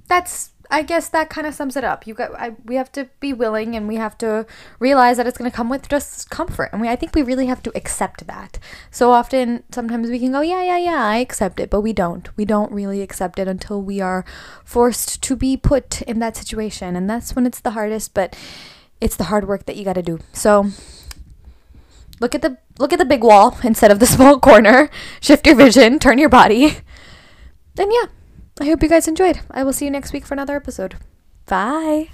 that's 0.07 0.51
I 0.71 0.83
guess 0.83 1.09
that 1.09 1.31
kind 1.31 1.47
of 1.47 1.55
sums 1.55 1.77
it 1.77 1.85
up. 1.85 2.07
You 2.07 2.15
got 2.15 2.35
I, 2.35 2.57
we 2.65 2.77
have 2.77 2.91
to 2.93 3.09
be 3.21 3.33
willing 3.33 3.77
and 3.77 3.87
we 3.89 3.97
have 3.97 4.17
to 4.19 4.47
realize 4.79 5.17
that 5.17 5.27
it's 5.27 5.39
going 5.39 5.51
to 5.51 5.57
come 5.57 5.69
with 5.69 5.89
discomfort. 5.89 6.71
And 6.73 6.81
we 6.81 6.89
I 6.89 6.97
think 6.97 7.15
we 7.15 7.23
really 7.23 7.47
have 7.47 7.63
to 7.65 7.73
accept 7.77 8.27
that. 8.27 8.59
So 8.91 9.11
often 9.11 9.63
sometimes 9.71 10.09
we 10.09 10.19
can 10.19 10.33
go, 10.33 10.41
yeah, 10.41 10.63
yeah, 10.63 10.79
yeah, 10.79 11.05
I 11.05 11.17
accept 11.19 11.61
it, 11.61 11.71
but 11.71 11.81
we 11.81 11.93
don't. 11.93 12.29
We 12.37 12.45
don't 12.45 12.73
really 12.73 13.03
accept 13.03 13.39
it 13.39 13.49
until 13.49 13.81
we 13.83 14.01
are 14.01 14.25
forced 14.65 15.23
to 15.23 15.37
be 15.37 15.57
put 15.57 16.03
in 16.03 16.19
that 16.21 16.37
situation. 16.37 16.97
And 16.97 17.09
that's 17.09 17.35
when 17.35 17.47
it's 17.47 17.61
the 17.61 17.71
hardest, 17.71 18.15
but 18.15 18.37
it's 19.01 19.17
the 19.17 19.25
hard 19.25 19.47
work 19.47 19.67
that 19.67 19.77
you 19.77 19.85
got 19.85 19.95
to 19.95 20.03
do. 20.03 20.19
So 20.33 20.71
look 22.21 22.35
at 22.35 22.43
the 22.43 22.59
look 22.79 22.93
at 22.93 22.99
the 22.99 23.05
big 23.05 23.23
wall 23.23 23.59
instead 23.63 23.91
of 23.91 23.99
the 23.99 24.07
small 24.17 24.41
corner. 24.41 24.91
Shift 25.21 25.47
your 25.47 25.57
vision, 25.57 25.99
turn 25.99 26.19
your 26.19 26.29
body. 26.29 26.79
Then 27.75 27.91
yeah, 27.93 28.07
I 28.61 28.65
hope 28.67 28.83
you 28.83 28.89
guys 28.89 29.07
enjoyed. 29.09 29.41
I 29.51 29.63
will 29.65 29.73
see 29.73 29.85
you 29.85 29.91
next 29.91 30.13
week 30.13 30.25
for 30.25 30.35
another 30.35 30.57
episode. 30.57 30.97
Bye. 31.47 32.09